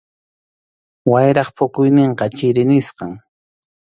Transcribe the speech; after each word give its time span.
Wayrap 1.11 1.49
phukuyninqa 1.57 2.25
chiri 2.37 2.63
nisqam. 2.69 3.13